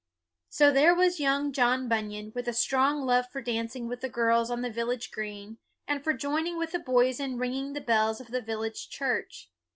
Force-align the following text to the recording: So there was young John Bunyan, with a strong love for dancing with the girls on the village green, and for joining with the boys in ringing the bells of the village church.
So 0.49 0.71
there 0.71 0.95
was 0.95 1.19
young 1.19 1.51
John 1.51 1.87
Bunyan, 1.87 2.31
with 2.33 2.47
a 2.47 2.53
strong 2.53 3.03
love 3.05 3.29
for 3.29 3.39
dancing 3.39 3.87
with 3.87 4.01
the 4.01 4.09
girls 4.09 4.49
on 4.49 4.63
the 4.63 4.71
village 4.71 5.11
green, 5.11 5.59
and 5.87 6.03
for 6.03 6.11
joining 6.11 6.57
with 6.57 6.71
the 6.71 6.79
boys 6.79 7.19
in 7.19 7.37
ringing 7.37 7.73
the 7.73 7.81
bells 7.81 8.19
of 8.19 8.29
the 8.29 8.41
village 8.41 8.89
church. 8.89 9.51